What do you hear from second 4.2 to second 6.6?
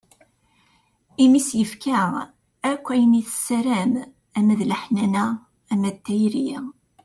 ama d leḥnana, ama d tayri.